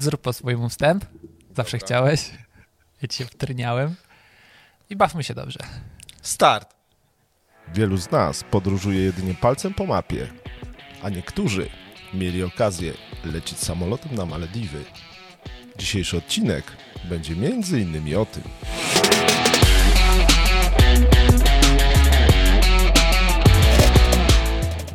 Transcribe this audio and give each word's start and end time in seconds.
Zrób 0.00 0.20
po 0.20 0.32
swojemu 0.32 0.68
wstęp. 0.68 1.04
Zawsze 1.56 1.78
Dobra. 1.78 1.86
chciałeś. 1.86 2.30
Ja 3.02 3.08
ci 3.08 3.18
się 3.18 3.24
wtrniałem. 3.24 3.94
I 4.90 4.96
bawmy 4.96 5.24
się 5.24 5.34
dobrze. 5.34 5.58
Start! 6.22 6.74
Wielu 7.74 7.96
z 7.96 8.10
nas 8.10 8.44
podróżuje 8.44 9.00
jedynie 9.00 9.34
palcem 9.34 9.74
po 9.74 9.86
mapie, 9.86 10.28
a 11.02 11.08
niektórzy 11.08 11.68
mieli 12.14 12.42
okazję 12.42 12.92
lecieć 13.24 13.58
samolotem 13.58 14.14
na 14.14 14.26
Malediwy. 14.26 14.84
Dzisiejszy 15.78 16.16
odcinek 16.16 16.64
będzie 17.04 17.36
między 17.36 17.80
innymi 17.80 18.14
o 18.14 18.26
tym. 18.26 18.42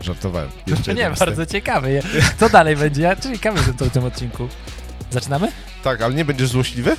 Żartowałem. 0.02 0.50
Jeszcze 0.68 0.94
nie, 0.94 1.12
bardzo 1.20 1.46
ciekawy. 1.46 2.02
Co 2.40 2.50
dalej 2.50 2.76
będzie? 2.76 3.02
Ja 3.02 3.16
ciekawy 3.16 3.58
jestem 3.58 3.90
w 3.90 3.94
tym 3.94 4.04
odcinku. 4.04 4.48
Zaczynamy? 5.16 5.52
Tak, 5.84 6.02
ale 6.02 6.14
nie 6.14 6.26
będziesz 6.26 6.50
złośliwy? 6.50 6.96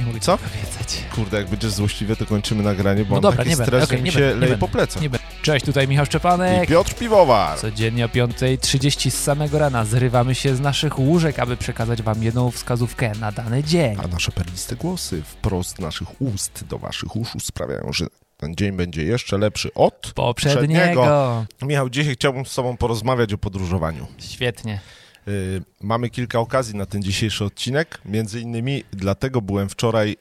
Nie 0.00 0.06
mogę 0.06 0.20
Co? 0.20 0.38
powiedzieć. 0.38 1.04
Kurde, 1.14 1.36
jak 1.36 1.48
będziesz 1.48 1.70
złośliwy, 1.72 2.16
to 2.16 2.26
kończymy 2.26 2.62
nagranie, 2.62 3.04
bo 3.04 3.08
No 3.08 3.14
mam 3.14 3.22
dobra, 3.22 3.36
taki 3.38 3.50
nie 3.50 3.56
będę, 3.56 3.70
stres, 3.70 3.84
okej, 3.84 3.98
że 3.98 4.02
mi 4.02 4.06
nie 4.06 4.12
się 4.12 4.18
będę, 4.18 4.34
nie 4.34 4.40
leje 4.40 4.50
będę. 4.52 4.66
po 4.66 4.72
plecach. 4.72 5.02
Nie 5.02 5.10
będę. 5.10 5.26
Cześć, 5.42 5.66
tutaj 5.66 5.88
Michał 5.88 6.04
I 6.04 6.06
Szczepanek. 6.06 6.68
Piotr 6.68 6.94
Piwowar. 6.94 7.58
Codziennie 7.58 8.04
o 8.04 8.08
5.30 8.08 9.10
z 9.10 9.14
samego 9.22 9.58
rana 9.58 9.84
zrywamy 9.84 10.34
się 10.34 10.56
z 10.56 10.60
naszych 10.60 10.98
łóżek, 10.98 11.38
aby 11.38 11.56
przekazać 11.56 12.02
wam 12.02 12.22
jedną 12.22 12.50
wskazówkę 12.50 13.12
na 13.20 13.32
dany 13.32 13.64
dzień. 13.64 13.96
A 14.04 14.08
nasze 14.08 14.32
perliste 14.32 14.76
głosy 14.76 15.22
wprost 15.22 15.76
z 15.76 15.78
naszych 15.78 16.22
ust 16.22 16.64
do 16.64 16.78
waszych 16.78 17.16
uszu 17.16 17.40
sprawiają, 17.40 17.92
że 17.92 18.06
ten 18.36 18.54
dzień 18.54 18.72
będzie 18.72 19.02
jeszcze 19.02 19.38
lepszy 19.38 19.74
od 19.74 20.12
Poprzedniego. 20.14 21.46
Michał, 21.62 21.90
dzisiaj 21.90 22.14
chciałbym 22.14 22.46
z 22.46 22.54
tobą 22.54 22.76
porozmawiać 22.76 23.32
o 23.32 23.38
podróżowaniu. 23.38 24.06
Świetnie. 24.18 24.80
Yy, 25.28 25.62
mamy 25.80 26.10
kilka 26.10 26.38
okazji 26.38 26.76
na 26.76 26.86
ten 26.86 27.02
dzisiejszy 27.02 27.44
odcinek, 27.44 28.00
między 28.04 28.40
innymi 28.40 28.84
dlatego 28.92 29.40
byłem 29.42 29.68
wczoraj 29.68 30.16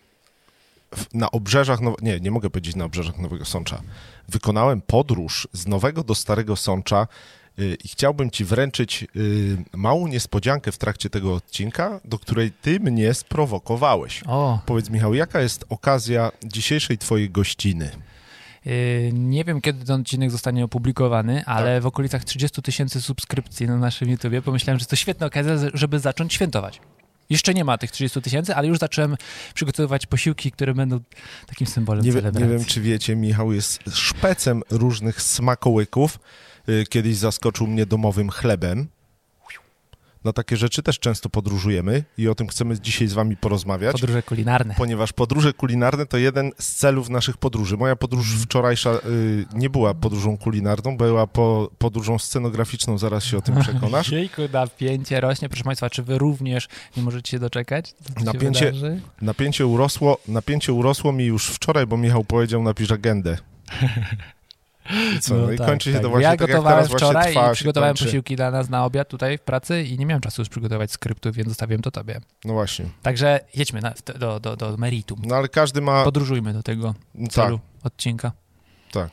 na 1.14 1.32
obrzeżach, 1.32 1.80
Now- 1.82 2.02
nie, 2.02 2.20
nie 2.20 2.32
mogę 2.32 2.50
powiedzieć 2.50 2.76
na 2.76 2.86
obrzeżach 2.86 3.18
Nowego 3.18 3.46
Sącza. 3.46 3.82
Wykonałem 4.30 4.82
podróż 4.82 5.48
z 5.54 5.68
Nowego 5.68 6.04
do 6.04 6.16
Starego 6.16 6.56
Sącza 6.56 7.08
yy, 7.58 7.78
i 7.84 7.88
chciałbym 7.88 8.32
ci 8.32 8.46
wręczyć 8.46 9.02
yy, 9.16 9.58
małą 9.74 10.08
niespodziankę 10.08 10.72
w 10.72 10.78
trakcie 10.78 11.10
tego 11.10 11.34
odcinka, 11.34 12.00
do 12.06 12.20
której 12.20 12.52
ty 12.52 12.80
mnie 12.80 13.14
sprowokowałeś. 13.14 14.24
O, 14.28 14.60
Powiedz 14.66 14.90
Michał, 14.90 15.14
jaka 15.14 15.42
jest 15.42 15.66
okazja 15.70 16.32
dzisiejszej 16.44 16.98
twojej 16.98 17.30
gościny? 17.30 17.92
Yy, 18.68 19.12
nie 19.14 19.44
wiem 19.44 19.62
kiedy 19.62 19.86
ten 19.86 20.02
odcinek 20.02 20.32
zostanie 20.32 20.64
opublikowany, 20.66 21.46
ale 21.46 21.82
w 21.82 21.86
okolicach 21.86 22.24
30 22.24 22.62
tysięcy 22.62 23.02
subskrypcji 23.02 23.68
na 23.68 23.78
naszym 23.78 24.10
YouTubie 24.10 24.42
pomyślałem, 24.42 24.80
że 24.80 24.86
to 24.86 24.96
świetna 24.96 25.26
okazja, 25.28 25.54
żeby 25.74 26.00
zacząć 26.00 26.34
świętować. 26.34 26.82
Jeszcze 27.30 27.54
nie 27.54 27.64
ma 27.64 27.78
tych 27.78 27.92
30 27.92 28.22
tysięcy, 28.22 28.56
ale 28.56 28.68
już 28.68 28.78
zacząłem 28.78 29.16
przygotowywać 29.54 30.06
posiłki, 30.06 30.52
które 30.52 30.74
będą 30.74 31.00
takim 31.48 31.68
symbolem 31.68 32.06
Nie, 32.06 32.12
wie- 32.12 32.16
nie 32.16 32.22
celebracji. 32.22 32.50
wiem, 32.58 32.66
czy 32.66 32.82
wiecie, 32.82 33.16
Michał 33.16 33.54
jest 33.54 33.80
szpecem 33.94 34.62
różnych 34.70 35.22
smakołyków. 35.22 36.20
Y, 36.70 36.84
Kiedyś 36.90 37.16
zaskoczył 37.18 37.68
mnie 37.68 37.86
domowym 37.86 38.30
chlebem. 38.30 38.88
Na 40.28 40.34
takie 40.34 40.58
rzeczy 40.58 40.84
też 40.84 41.00
często 41.00 41.30
podróżujemy 41.30 42.04
i 42.18 42.28
o 42.28 42.36
tym 42.36 42.48
chcemy 42.48 42.80
dzisiaj 42.80 43.08
z 43.08 43.14
wami 43.14 43.38
porozmawiać. 43.38 43.92
Podróże 43.92 44.24
kulinarne. 44.24 44.76
Ponieważ 44.78 45.14
podróże 45.14 45.54
kulinarne 45.54 46.06
to 46.06 46.18
jeden 46.18 46.52
z 46.60 46.76
celów 46.76 47.10
naszych 47.10 47.38
podróży. 47.38 47.78
Moja 47.78 47.96
podróż 47.96 48.36
wczorajsza 48.36 48.92
y, 48.92 49.46
nie 49.54 49.70
była 49.70 49.94
podróżą 49.94 50.38
kulinarną, 50.38 50.98
była 50.98 51.28
po, 51.28 51.70
podróżą 51.78 52.20
scenograficzną, 52.20 52.98
zaraz 52.98 53.24
się 53.24 53.38
o 53.38 53.42
tym 53.42 53.60
przekonasz. 53.62 54.10
Jejku, 54.12 54.42
napięcie 54.54 55.22
rośnie. 55.22 55.50
Proszę 55.50 55.64
Państwa, 55.64 55.90
czy 55.90 56.04
Wy 56.04 56.18
również 56.18 56.68
nie 56.98 57.04
możecie 57.04 57.32
się 57.32 57.40
doczekać? 57.40 57.88
Się 57.90 58.26
Napięcie- 58.26 58.66
wydarzy? 58.66 59.02
Napięcie 59.22 59.66
urosło, 59.66 60.18
napięcie 60.28 60.74
urosło 60.74 61.12
mi 61.14 61.26
już 61.26 61.48
wczoraj, 61.50 61.88
bo 61.88 61.98
Michał 61.98 62.24
powiedział 62.24 62.64
napisz 62.64 62.92
agendę. 62.92 63.38
I 65.16 65.20
co? 65.20 65.36
No, 65.36 65.52
i 65.52 65.58
tak, 65.58 65.68
kończy 65.68 65.90
się 65.90 65.94
tak. 65.94 66.02
to 66.02 66.10
właśnie 66.10 66.24
Ja 66.24 66.32
tak, 66.32 66.42
jak 66.42 66.50
gotowałem 66.50 66.76
teraz 66.78 66.90
właśnie 66.90 67.08
wczoraj 67.08 67.32
trwa, 67.34 67.52
i 67.52 67.54
przygotowałem 67.54 67.96
posiłki 67.96 68.36
dla 68.36 68.52
nas 68.52 68.70
na 68.70 68.86
obiad 68.86 69.10
tutaj 69.10 69.38
w 69.38 69.42
pracy 69.42 69.84
i 69.84 69.98
nie 69.98 70.06
miałem 70.06 70.22
czasu 70.22 70.42
już 70.42 70.50
przygotować 70.50 70.92
skryptu, 70.92 71.32
więc 71.32 71.50
zostawiłem 71.50 71.82
to 71.82 71.92
Tobie. 71.92 72.22
No 72.46 72.54
właśnie. 72.54 72.86
Także 73.02 73.40
jedźmy 73.56 73.82
na, 73.82 73.94
do, 74.20 74.40
do, 74.40 74.56
do 74.56 74.78
meritum. 74.78 75.22
No 75.26 75.36
ale 75.36 75.50
każdy 75.50 75.82
ma... 75.82 76.04
Podróżujmy 76.04 76.54
do 76.54 76.64
tego 76.64 76.96
tak, 77.22 77.32
celu 77.32 77.60
odcinka. 77.84 78.32
tak. 78.92 79.10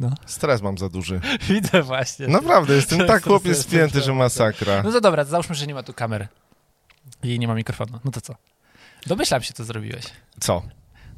No. 0.00 0.14
Stres 0.26 0.62
mam 0.62 0.78
za 0.78 0.88
duży. 0.88 1.20
Widzę 1.48 1.82
właśnie. 1.82 2.28
Naprawdę, 2.28 2.74
jestem 2.74 3.06
tak 3.06 3.24
chłopiec 3.24 3.58
spięty, 3.58 4.00
że 4.00 4.14
masakra. 4.14 4.82
No 4.82 4.92
to 4.92 5.00
dobra, 5.00 5.24
załóżmy, 5.24 5.54
że 5.54 5.66
nie 5.66 5.74
ma 5.74 5.82
tu 5.82 5.92
kamery 5.92 6.28
i 7.22 7.38
nie 7.38 7.48
ma 7.48 7.54
mikrofonu. 7.54 7.98
No 8.04 8.10
to 8.10 8.20
co? 8.20 8.34
Domyślam 9.06 9.42
się, 9.42 9.54
co 9.54 9.64
zrobiłeś. 9.64 10.04
Co? 10.40 10.62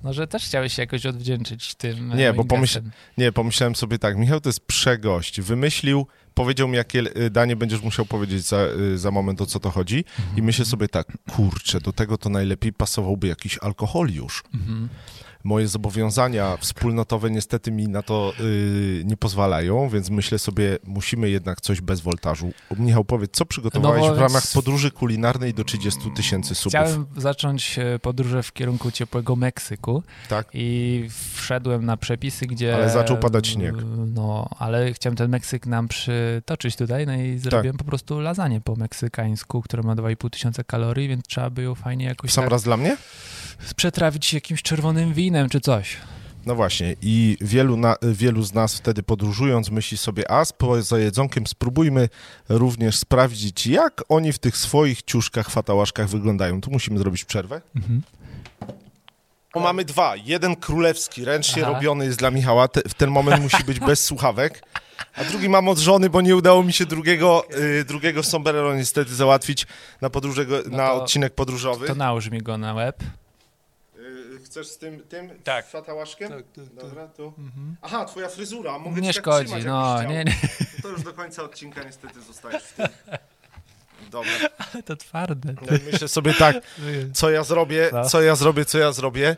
No, 0.03 0.13
że 0.13 0.27
też 0.27 0.45
chciałeś 0.45 0.75
się 0.75 0.83
jakoś 0.83 1.07
odwdzięczyć 1.07 1.75
tym 1.75 2.13
e, 2.13 2.17
Nie, 2.17 2.33
bo 2.33 2.45
pomyśl-. 2.45 2.81
Nie, 3.19 3.33
pomyślałem 3.33 3.77
sobie 3.77 3.99
tak, 3.99 4.17
Michał 4.17 4.41
to 4.41 4.49
jest 4.49 4.67
przegość. 4.67 5.41
Wymyślił, 5.41 6.07
powiedział 6.35 6.69
mi, 6.69 6.77
jakie 6.77 7.17
y, 7.17 7.31
danie 7.31 7.57
będziesz 7.57 7.83
musiał 7.83 8.07
powiedzieć 8.07 8.43
za, 8.43 8.67
y, 8.95 8.99
za 8.99 9.11
moment, 9.11 9.41
o 9.41 9.47
co 9.47 9.61
to 9.61 9.71
chodzi. 9.71 10.05
I 10.37 10.43
myślę 10.43 10.65
sobie 10.65 10.89
tak, 10.89 11.07
kurczę, 11.31 11.81
do 11.81 11.93
tego 11.93 12.19
to 12.19 12.29
najlepiej 12.29 12.73
pasowałby 12.73 13.27
jakiś 13.27 13.59
alkohol 13.59 14.09
już. 14.11 14.43
Mhm. 14.55 14.89
Moje 15.45 15.69
zobowiązania 15.69 16.57
wspólnotowe 16.57 17.31
niestety 17.31 17.73
mi 17.73 17.89
na 17.89 18.03
to 18.03 18.33
y, 18.41 19.03
nie 19.05 19.17
pozwalają, 19.17 19.89
więc 19.89 20.11
myślę 20.11 20.39
sobie, 20.39 20.79
musimy 20.85 21.31
jednak 21.31 21.61
coś 21.61 21.81
bez 21.81 22.01
woltażu. 22.01 22.53
Michał, 22.79 23.05
powiedz, 23.05 23.31
co 23.33 23.47
przygotowałeś 23.47 24.03
No 24.07 24.15
w 24.15 24.19
ramach 24.19 24.43
podróży 24.55 24.91
kulinarnej 24.91 25.55
do 25.55 25.65
30 25.65 26.01
tysięcy 26.17 26.55
subów? 26.55 26.81
Chciałem 26.81 27.07
zacząć 27.17 27.79
e, 27.79 27.99
podróżę 27.99 28.43
w 28.43 28.53
kierunku 28.53 28.91
ciepłego 28.91 29.37
Meksyku 29.37 30.03
Tak? 30.29 30.49
i 30.55 31.09
wszedłem 31.35 31.87
na 31.87 31.97
przepisy, 31.97 32.47
gdzie... 32.47 32.75
Ale 32.75 32.91
zaczął 32.91 33.19
padać 33.19 33.49
śnieg. 33.49 33.75
No, 34.15 34.49
ale 34.59 34.93
chciałem 34.93 35.17
ten 35.17 35.31
Meksyk 35.31 35.67
nam 35.67 35.89
przytoczyć 35.89 36.77
tutaj, 36.77 37.07
no 37.07 37.15
i 37.15 37.39
zrobiłem 37.39 37.77
po 37.77 37.85
prostu 37.85 38.21
lasagne 38.21 38.61
po 38.61 38.77
meksykańsku, 38.77 39.63
która 39.63 39.83
ma 39.83 39.95
2,5 39.95 40.31
tysiąca 40.31 40.65
kalorii, 40.65 41.09
więc 41.09 41.27
trzeba 41.27 41.51
by 41.51 41.63
ją 41.63 41.75
fajnie 41.75 42.05
jakoś 42.05 42.31
W 42.31 42.35
sam 42.35 42.45
tak 42.45 42.53
raz 42.53 42.63
dla 42.63 42.77
mnie? 42.77 42.97
Przetrawić 43.77 44.35
jakimś 44.35 44.63
czerwonym 44.63 45.15
winem 45.15 45.49
czy 45.49 45.61
coś. 45.61 45.97
No 46.47 46.55
właśnie, 46.55 46.97
i 47.03 47.37
wielu, 47.41 47.77
na, 47.77 47.97
wielu 48.03 48.43
z 48.43 48.55
nas 48.55 48.75
wtedy 48.75 49.03
podróżując 49.03 49.71
myśli 49.71 49.99
sobie, 49.99 50.31
a 50.31 50.45
z 50.45 50.53
poza 50.53 50.99
jedzonkiem 50.99 51.47
spróbujmy 51.47 52.09
również 52.49 52.97
sprawdzić, 52.97 53.67
jak 53.67 54.03
oni 54.09 54.33
w 54.33 54.39
tych 54.39 54.57
swoich 54.57 55.03
ciuszkach, 55.03 55.51
fatałaszkach 55.51 56.09
wyglądają. 56.09 56.61
Tu 56.61 56.71
musimy 56.71 56.99
zrobić 56.99 57.25
przerwę. 57.25 57.61
Mhm. 57.77 58.03
O, 59.55 59.61
mamy 59.61 59.85
dwa. 59.85 60.17
Jeden 60.17 60.57
królewski, 60.57 61.25
ręcznie 61.25 61.63
Aha. 61.63 61.73
robiony 61.73 62.05
jest 62.05 62.19
dla 62.19 62.31
Michała. 62.31 62.69
Te, 62.69 62.81
w 62.89 62.95
ten 62.95 63.11
moment 63.11 63.43
musi 63.43 63.65
być 63.65 63.81
bez 63.81 64.05
słuchawek. 64.05 64.63
A 65.17 65.25
drugi 65.25 65.49
mam 65.49 65.69
od 65.69 65.79
żony, 65.79 66.11
bo 66.11 66.21
nie 66.21 66.37
udało 66.37 66.63
mi 66.65 66.73
się 66.73 66.87
drugiego, 66.87 67.45
y, 67.81 67.85
drugiego 67.85 68.23
sombrero 68.23 68.75
niestety 68.75 69.15
załatwić 69.15 69.67
na, 70.01 70.11
podróże, 70.11 70.47
No 70.71 70.77
na 70.77 70.87
to- 70.89 71.03
odcinek 71.03 71.35
podróżowy. 71.35 71.87
To 71.87 71.95
nałóż 71.95 72.31
mi 72.31 72.39
go 72.39 72.59
na 72.59 72.75
łeb. 72.75 72.97
Chcesz 74.51 74.69
z 74.69 74.79
tym, 74.79 75.01
tym 75.01 75.31
Tak. 75.45 75.67
fatałaszkiem? 75.67 76.29
Tak, 76.29 76.43
tak, 76.57 76.65
tak. 76.65 76.85
Dobra, 76.85 77.09
tu. 77.09 77.33
Aha, 77.83 78.05
twoja 78.05 78.29
fryzura. 78.29 78.79
Mogę 78.79 79.01
Nie 79.01 79.13
tak 79.15 79.23
szkodzi, 79.23 79.47
trzymać, 79.47 79.65
no, 79.65 80.03
nie, 80.03 80.25
nie, 80.25 80.35
To 80.83 80.89
już 80.89 81.03
do 81.03 81.13
końca 81.13 81.43
odcinka 81.43 81.83
niestety 81.83 82.23
zostajesz 82.23 82.63
w 82.63 82.73
tym. 82.73 82.87
Dobra. 84.11 84.31
ale 84.73 84.83
to 84.83 84.97
twarde. 84.97 85.55
No 85.63 85.79
myślę 85.93 86.09
sobie 86.09 86.35
tak, 86.35 86.57
co 87.15 87.31
ja 87.31 87.45
zrobię, 87.45 87.91
No. 87.93 88.05
co 88.09 88.23
ja 88.23 88.37
zrobię, 88.37 88.65
co 88.65 88.79
ja 88.79 88.93
zrobię. 88.93 89.37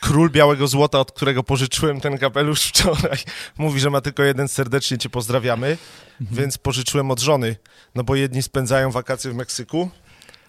Król 0.00 0.30
Białego 0.30 0.66
Złota, 0.66 1.00
od 1.00 1.12
którego 1.12 1.42
pożyczyłem 1.42 2.00
ten 2.00 2.18
kapelusz 2.18 2.62
wczoraj, 2.68 3.18
mówi, 3.58 3.80
że 3.80 3.90
ma 3.90 4.00
tylko 4.00 4.22
jeden, 4.22 4.48
serdecznie 4.48 4.98
cię 4.98 5.10
pozdrawiamy, 5.10 5.78
więc 6.20 6.58
pożyczyłem 6.58 7.10
od 7.10 7.20
żony, 7.20 7.56
no 7.94 8.04
bo 8.04 8.14
jedni 8.16 8.42
spędzają 8.42 8.90
wakacje 8.90 9.30
w 9.30 9.34
Meksyku, 9.34 9.90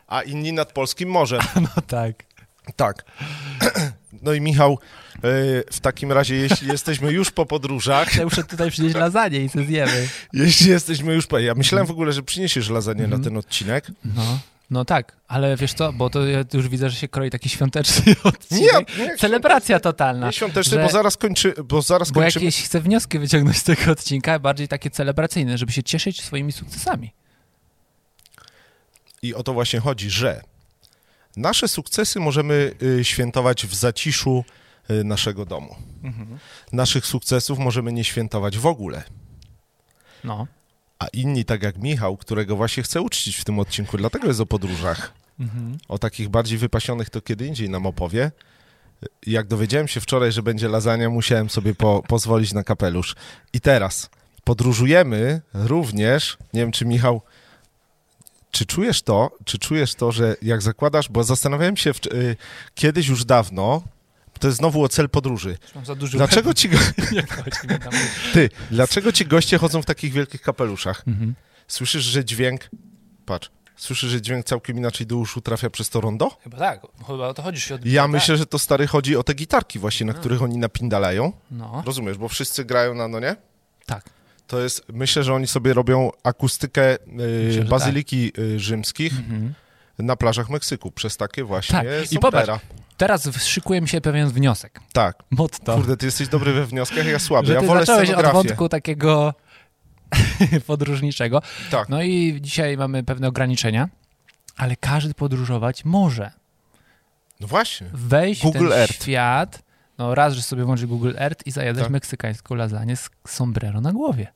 a 0.07 0.21
inni 0.21 0.53
nad 0.53 0.71
polskim 0.71 1.09
morzem. 1.09 1.41
No 1.75 1.81
tak. 1.87 2.30
Tak. 2.75 3.03
No 4.23 4.33
i 4.33 4.41
Michał, 4.41 4.79
y, 5.15 5.63
w 5.71 5.79
takim 5.79 6.11
razie, 6.11 6.35
jeśli 6.35 6.67
jesteśmy 6.67 7.11
już 7.11 7.31
po 7.31 7.45
podróżach, 7.45 8.15
Ja 8.15 8.23
muszę 8.23 8.43
tutaj 8.43 8.71
przynieść 8.71 8.95
lasagne 8.95 9.39
i 9.39 9.49
sobie 9.49 9.65
zjemy. 9.65 10.07
jeśli 10.33 10.69
jesteśmy 10.69 11.13
już 11.13 11.27
po... 11.27 11.39
Ja 11.39 11.55
myślałem 11.55 11.87
w 11.87 11.91
ogóle, 11.91 12.13
że 12.13 12.23
przyniesiesz 12.23 12.69
lasagne 12.69 13.03
Mhm. 13.03 13.21
na 13.21 13.29
ten 13.29 13.37
odcinek. 13.37 13.87
No. 14.05 14.39
No 14.69 14.85
tak, 14.85 15.15
ale 15.27 15.55
wiesz 15.57 15.73
co, 15.73 15.93
bo 15.93 16.09
to 16.09 16.25
ja 16.27 16.43
już 16.53 16.67
widzę, 16.69 16.89
że 16.89 16.95
się 16.95 17.07
kroi 17.07 17.29
taki 17.29 17.49
świąteczny 17.49 18.15
odcinek. 18.23 18.97
nie, 18.97 19.17
Celebracja 19.17 19.79
totalna. 19.79 20.27
Nie 20.27 20.33
świąteczny, 20.33 20.77
że- 20.77 20.83
bo 20.83 20.89
zaraz 20.89 21.17
kończy, 21.17 21.53
bo 21.63 21.81
zaraz 21.81 22.11
Bo 22.11 22.21
kończymy. 22.21 22.45
jakieś 22.45 22.63
chcę 22.63 22.81
wnioski 22.81 23.19
wyciągnąć 23.19 23.57
z 23.57 23.63
tego 23.63 23.91
odcinka, 23.91 24.39
bardziej 24.39 24.67
takie 24.67 24.89
celebracyjne, 24.89 25.57
żeby 25.57 25.71
się 25.71 25.83
cieszyć 25.83 26.21
swoimi 26.23 26.51
sukcesami. 26.51 27.13
I 29.21 29.33
o 29.35 29.43
to 29.43 29.53
właśnie 29.53 29.79
chodzi, 29.79 30.09
że 30.09 30.41
nasze 31.35 31.67
sukcesy 31.67 32.19
możemy 32.19 32.73
y, 32.83 33.03
świętować 33.03 33.65
w 33.65 33.75
zaciszu 33.75 34.43
y, 34.89 35.03
naszego 35.03 35.45
domu. 35.45 35.75
Naszych 36.71 37.05
sukcesów 37.05 37.59
możemy 37.59 37.93
nie 37.93 38.03
świętować 38.03 38.57
w 38.57 38.65
ogóle. 38.65 39.03
No. 40.23 40.47
a 40.99 41.07
inni, 41.07 41.45
tak 41.45 41.63
jak 41.63 41.77
Michał, 41.77 42.17
którego 42.17 42.55
właśnie 42.55 42.83
chcę 42.83 43.01
uczcić 43.01 43.35
w 43.35 43.43
tym 43.43 43.59
odcinku, 43.59 43.97
dlatego 43.97 44.27
jest 44.27 44.39
o 44.39 44.45
podróżach. 44.45 45.13
O 45.87 45.97
takich 45.97 46.29
bardziej 46.29 46.57
wypasionych 46.57 47.09
to 47.09 47.21
kiedy 47.21 47.47
indziej 47.47 47.69
nam 47.69 47.85
opowie. 47.85 48.31
Jak 49.25 49.47
dowiedziałem 49.47 49.87
się 49.87 50.01
wczoraj, 50.01 50.31
że 50.31 50.43
będzie 50.43 50.67
lasagna, 50.67 51.09
musiałem 51.09 51.49
sobie 51.49 51.75
po, 51.75 52.03
pozwolić 52.07 52.53
na 52.53 52.63
kapelusz. 52.63 53.15
I 53.53 53.61
teraz 53.61 54.09
podróżujemy 54.43 55.41
również, 55.53 56.37
nie 56.53 56.61
wiem 56.61 56.71
czy 56.71 56.85
Michał, 56.85 57.21
czy 58.51 58.65
czujesz 58.65 59.01
to, 59.01 59.37
czy 59.45 59.59
czujesz 59.59 59.95
to, 59.95 60.11
że 60.11 60.35
jak 60.41 60.61
zakładasz, 60.61 61.09
bo 61.09 61.23
zastanawiałem 61.23 61.77
się 61.77 61.93
w, 61.93 62.05
y, 62.05 62.35
kiedyś 62.75 63.07
już 63.07 63.25
dawno, 63.25 63.83
to 64.39 64.47
jest 64.47 64.57
znowu 64.57 64.83
o 64.83 64.89
cel 64.89 65.09
podróży. 65.09 65.57
Mam 65.75 65.85
za 65.85 65.95
duży 65.95 66.17
Dlaczego 66.17 66.53
ci, 66.53 66.69
go, 66.69 66.77
nie 67.11 67.23
ty, 68.33 68.49
dlaczego 68.71 69.11
ci 69.11 69.25
goście 69.25 69.57
chodzą 69.57 69.81
w 69.81 69.85
takich 69.85 70.13
wielkich 70.13 70.41
kapeluszach? 70.41 71.03
Mhm. 71.07 71.35
Słyszysz, 71.67 72.03
że 72.03 72.25
dźwięk, 72.25 72.69
patrz, 73.25 73.51
słyszysz, 73.75 74.09
że 74.09 74.21
dźwięk 74.21 74.45
całkiem 74.45 74.77
inaczej 74.77 75.07
do 75.07 75.17
uszu 75.17 75.41
trafia 75.41 75.69
przez 75.69 75.89
to 75.89 76.01
rondo? 76.01 76.37
Chyba 76.43 76.57
tak, 76.57 76.81
chyba 77.07 77.27
o 77.27 77.33
to 77.33 77.41
chodzi 77.41 77.61
się 77.61 77.79
Ja 77.85 78.07
myślę, 78.07 78.37
że 78.37 78.45
to 78.45 78.59
stary 78.59 78.87
chodzi 78.87 79.15
o 79.15 79.23
te 79.23 79.33
gitarki 79.33 79.79
właśnie, 79.79 80.05
na 80.05 80.13
których 80.13 80.41
oni 80.41 80.57
napindalają. 80.57 81.33
No, 81.51 81.83
Rozumiesz, 81.85 82.17
bo 82.17 82.27
wszyscy 82.27 82.65
grają 82.65 82.95
na, 82.95 83.07
no 83.07 83.19
nie? 83.19 83.35
tak. 83.85 84.20
To 84.51 84.59
jest, 84.61 84.85
myślę, 84.93 85.23
że 85.23 85.33
oni 85.33 85.47
sobie 85.47 85.73
robią 85.73 86.11
akustykę 86.23 86.95
y, 87.19 87.53
że 87.53 87.63
bazyliki 87.63 88.31
y, 88.39 88.59
rzymskich 88.59 89.13
Mhm. 89.19 89.53
na 89.99 90.15
plażach 90.15 90.49
Meksyku, 90.49 90.91
przez 90.91 91.17
takie 91.17 91.43
właśnie 91.43 91.79
Tak, 91.79 92.11
i 92.11 92.15
sombrera. 92.21 92.59
Teraz 92.97 93.29
szykuje 93.37 93.81
mi 93.81 93.87
się 93.87 94.01
pewien 94.01 94.29
wniosek. 94.29 94.79
Tak. 94.93 95.23
Motto. 95.31 95.75
Kurde, 95.75 95.97
ty 95.97 96.05
jesteś 96.05 96.27
dobry 96.27 96.53
we 96.53 96.65
wnioskach, 96.65 97.05
ja 97.05 97.19
słaby. 97.19 97.47
że 97.47 97.53
Ja 97.53 97.61
ty 97.61 97.67
wolę 97.67 97.79
zacząłeś 97.85 98.09
od 98.09 98.25
wątku 98.25 98.69
takiego 98.69 99.33
podróżniczego. 100.67 101.41
Tak. 101.71 101.89
No 101.89 102.03
i 102.03 102.37
dzisiaj 102.41 102.77
mamy 102.77 103.03
pewne 103.03 103.27
ograniczenia, 103.27 103.89
ale 104.57 104.75
każdy 104.75 105.13
podróżować 105.13 105.85
może. 105.85 106.31
No 107.39 107.47
właśnie. 107.47 107.87
Wejść 107.93 108.41
w 108.41 108.43
Google 108.43 108.69
ten 108.69 108.77
Earth. 108.79 109.03
świat, 109.03 109.63
no 109.97 110.15
raz, 110.15 110.33
że 110.33 110.41
sobie 110.41 110.63
włączyć 110.63 110.85
Google 110.85 111.13
Earth 111.17 111.47
i 111.47 111.51
zajadać 111.51 111.83
Tak. 111.83 111.91
meksykańską 111.91 112.55
lasagne 112.55 112.95
z 112.95 113.09
sombrero 113.27 113.81
na 113.81 113.91
głowie. 113.91 114.27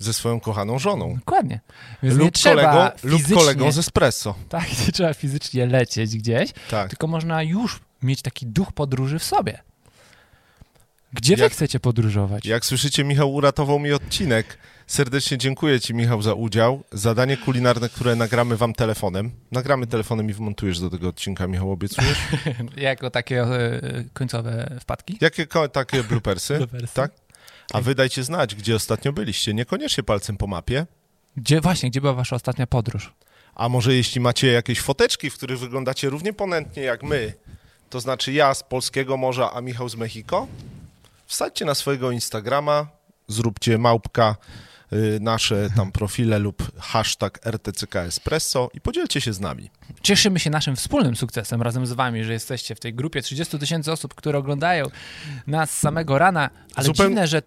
Ze 0.00 0.12
swoją 0.12 0.40
kochaną 0.40 0.78
żoną. 0.78 1.14
Dokładnie. 1.14 1.60
Więc 2.02 2.16
Lub, 2.16 2.30
trzeba 2.32 2.54
kolego, 2.72 2.92
lub 3.04 3.20
fizycznie, 3.20 3.36
kolegą 3.36 3.72
z 3.72 3.78
espresso. 3.78 4.34
Tak, 4.48 4.86
nie 4.86 4.92
trzeba 4.92 5.14
fizycznie 5.14 5.66
lecieć 5.66 6.16
gdzieś, 6.16 6.50
Tak. 6.70 6.88
tylko 6.90 7.06
można 7.06 7.42
już 7.42 7.80
mieć 8.02 8.22
taki 8.22 8.46
duch 8.46 8.72
podróży 8.72 9.18
w 9.18 9.24
sobie. 9.24 9.58
Gdzie 11.12 11.36
wy 11.36 11.42
Jak- 11.42 11.52
chcecie 11.52 11.80
podróżować? 11.80 12.46
Jak 12.46 12.64
słyszycie, 12.64 13.04
Michał 13.04 13.34
uratował 13.34 13.78
mi 13.78 13.92
odcinek. 13.92 14.58
Serdecznie 14.86 15.38
dziękuję 15.38 15.80
Ci, 15.80 15.94
Michał, 15.94 16.22
za 16.22 16.34
udział. 16.34 16.82
Zadanie 16.92 17.36
kulinarne, 17.36 17.88
które 17.88 18.16
nagramy 18.16 18.56
Wam 18.56 18.72
telefonem. 18.74 19.30
Nagramy 19.52 19.86
telefonem 19.86 20.30
i 20.30 20.32
wmontujesz 20.32 20.80
do 20.80 20.90
tego 20.90 21.08
odcinka, 21.08 21.46
Michał, 21.46 21.72
obiecujesz? 21.72 22.18
jako 22.76 23.10
takie 23.10 23.42
e, 23.42 23.80
końcowe 24.12 24.76
wpadki? 24.80 25.18
Jakie 25.20 25.46
takie 25.72 26.04
bloopersy? 26.04 26.56
Bloopersy. 26.56 26.94
Tak? 26.94 27.12
A 27.72 27.80
Wy 27.80 27.94
dajcie 27.94 28.24
znać, 28.24 28.54
gdzie 28.54 28.76
ostatnio 28.76 29.12
byliście. 29.12 29.54
Niekoniecznie 29.54 30.02
palcem 30.02 30.36
po 30.36 30.46
mapie. 30.46 30.86
Gdzie 31.36 31.60
właśnie, 31.60 31.90
gdzie 31.90 32.00
była 32.00 32.12
wasza 32.12 32.36
ostatnia 32.36 32.66
podróż? 32.66 33.12
A 33.54 33.68
może 33.68 33.94
jeśli 33.94 34.20
macie 34.20 34.46
jakieś 34.46 34.80
foteczki, 34.80 35.30
w 35.30 35.34
których 35.34 35.58
wyglądacie 35.58 36.10
równie 36.10 36.32
ponętnie 36.32 36.82
jak 36.82 37.02
my, 37.02 37.32
to 37.90 38.00
znaczy 38.00 38.32
ja 38.32 38.54
z 38.54 38.62
polskiego 38.62 39.16
morza, 39.16 39.52
a 39.52 39.60
Michał 39.60 39.88
z 39.88 39.96
Mexico, 39.96 40.46
wsadźcie 41.26 41.64
na 41.64 41.74
swojego 41.74 42.10
Instagrama, 42.10 42.86
zróbcie 43.28 43.78
małpka 43.78 44.36
y, 44.92 45.18
nasze 45.20 45.68
tam 45.76 45.92
profile 45.92 46.38
lub 46.38 46.78
hashtag 46.80 47.46
RTCK 47.46 47.96
Espresso 47.96 48.70
i 48.74 48.80
podzielcie 48.80 49.20
się 49.20 49.32
z 49.32 49.40
nami. 49.40 49.70
Cieszymy 50.02 50.38
się 50.40 50.50
naszym 50.50 50.76
wspólnym 50.76 51.16
sukcesem 51.16 51.62
razem 51.62 51.86
z 51.86 51.92
wami, 51.92 52.24
że 52.24 52.32
jesteście 52.32 52.74
w 52.74 52.80
tej 52.80 52.94
grupie 52.94 53.22
30 53.22 53.58
tysięcy 53.58 53.92
osób, 53.92 54.14
które 54.14 54.38
oglądają 54.38 54.86
nas 55.46 55.70
z 55.70 55.78
samego 55.78 56.18
rana, 56.18 56.50
ale 56.74 56.86
Zupełnie- 56.86 57.10
dziwne, 57.10 57.26
że 57.28 57.42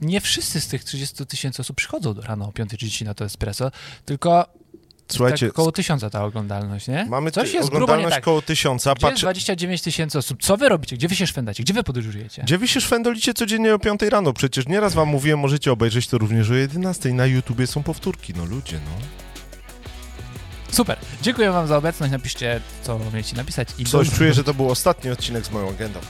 nie 0.00 0.20
wszyscy 0.20 0.60
z 0.60 0.68
tych 0.68 0.84
30 0.84 1.26
tysięcy 1.26 1.62
osób 1.62 1.76
przychodzą 1.76 2.14
rano 2.14 2.44
o 2.44 2.50
5.30 2.50 3.04
na 3.04 3.14
to 3.14 3.24
espresso, 3.24 3.70
tylko 4.04 4.46
Słuchajcie, 5.12 5.46
tak 5.46 5.54
około 5.54 5.72
tysiąca 5.72 6.10
ta 6.10 6.24
oglądalność, 6.24 6.88
nie? 6.88 7.06
mamy 7.08 7.30
Coś 7.30 7.52
jest 7.52 7.68
grubo 7.70 7.84
oglądalność 7.84 8.14
tak. 8.14 8.24
koło 8.24 8.42
tysiąca. 8.42 8.94
Gdzie 8.94 9.06
Patrz, 9.06 9.20
29 9.20 9.82
tysięcy 9.82 10.18
osób? 10.18 10.42
Co 10.42 10.56
wy 10.56 10.68
robicie? 10.68 10.96
Gdzie 10.96 11.08
wy 11.08 11.16
się 11.16 11.26
szwędacie? 11.26 11.62
Gdzie 11.62 11.74
wy 11.74 11.82
podróżujecie? 11.82 12.42
gdzie 12.42 12.58
wy 12.58 12.68
się 12.68 12.80
szwendolicie 12.80 13.34
codziennie 13.34 13.74
o 13.74 13.78
5 13.78 14.02
rano? 14.02 14.32
Przecież 14.32 14.68
nieraz 14.68 14.94
wam 14.94 15.08
mówiłem, 15.08 15.38
możecie 15.38 15.72
obejrzeć 15.72 16.08
to 16.08 16.18
również 16.18 16.50
o 16.50 16.54
11. 16.54 17.12
Na 17.12 17.26
YouTubie 17.26 17.66
są 17.66 17.82
powtórki. 17.82 18.34
No 18.36 18.44
ludzie, 18.44 18.80
no. 18.84 19.06
Super. 20.72 20.98
Dziękuję 21.22 21.50
wam 21.50 21.66
za 21.66 21.76
obecność. 21.76 22.12
Napiszcie, 22.12 22.60
co 22.82 22.98
mieliście 23.12 23.36
napisać. 23.36 23.68
I 23.78 23.84
Coś 23.84 24.10
czuję, 24.10 24.34
że 24.34 24.44
to 24.44 24.54
był 24.54 24.70
ostatni 24.70 25.10
odcinek 25.10 25.46
z 25.46 25.50
moją 25.50 25.68
agendą. 25.68 26.00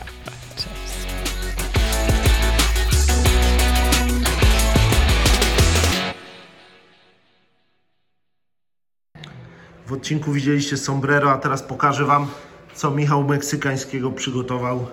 W 9.88 9.93
odcinku 9.93 10.32
widzieliście 10.32 10.76
sombrero, 10.76 11.32
a 11.32 11.38
teraz 11.38 11.62
pokażę 11.62 12.05
Wam, 12.05 12.26
co 12.75 12.90
Michał 12.90 13.25
Meksykańskiego 13.25 14.11
przygotował 14.11 14.87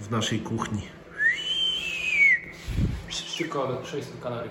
w 0.00 0.10
naszej 0.10 0.40
kuchni. 0.40 0.82
Tylko 3.38 3.84
600 3.84 4.20
kalorii. 4.22 4.50